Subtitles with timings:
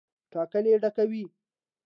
[0.31, 1.23] ټانکۍ ډکوي.